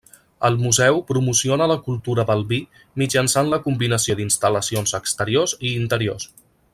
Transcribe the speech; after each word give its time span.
El 0.47 0.55
museu 0.61 0.95
promociona 1.09 1.67
la 1.73 1.75
cultura 1.89 2.25
del 2.31 2.41
vi 2.53 2.59
mitjançant 3.03 3.53
la 3.53 3.63
combinació 3.69 4.19
d'instal·lacions 4.21 4.99
exteriors 5.03 5.59
i 5.71 5.75
interiors. 5.85 6.31